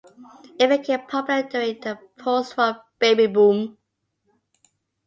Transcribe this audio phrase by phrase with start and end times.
[0.57, 3.77] It became popular during the post-war baby boom.